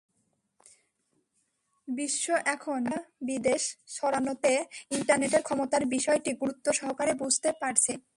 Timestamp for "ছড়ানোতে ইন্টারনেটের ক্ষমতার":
3.87-5.85